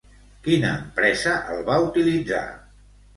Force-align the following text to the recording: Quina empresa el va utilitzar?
Quina 0.45 0.69
empresa 0.77 1.33
el 1.57 1.61
va 1.67 1.75
utilitzar? 1.91 2.41